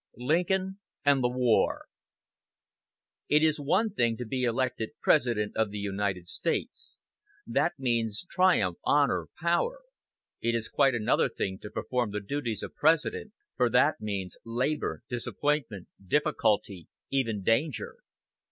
[0.17, 1.85] LINCOLN AND THE WAR
[3.29, 6.99] It is one thing to be elected President of the United States,
[7.45, 9.81] that means triumph, honor, power:
[10.41, 15.03] it is quite another thing to perform the duties of President, for that means labor,
[15.07, 17.97] disappointment, difficulty, even danger.